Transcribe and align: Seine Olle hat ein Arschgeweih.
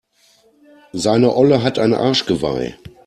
Seine 0.93 1.31
Olle 1.35 1.61
hat 1.61 1.77
ein 1.77 1.93
Arschgeweih. 1.93 2.75